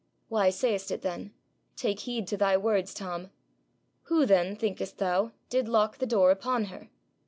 [0.29, 1.31] 'Why say'st it then?
[1.75, 3.29] Take heed to thy words, Tom.
[4.05, 6.89] Who then, thinkest thou, did lock the door upon her?'